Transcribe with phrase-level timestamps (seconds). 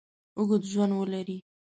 [0.37, 1.37] اوږد ژوند ولري.